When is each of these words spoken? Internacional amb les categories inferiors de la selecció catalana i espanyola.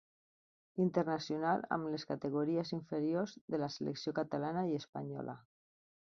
Internacional 0.83 1.59
amb 1.75 1.89
les 1.95 2.05
categories 2.11 2.71
inferiors 2.77 3.35
de 3.55 3.59
la 3.65 3.69
selecció 3.75 4.15
catalana 4.21 4.65
i 4.71 4.79
espanyola. 4.79 5.37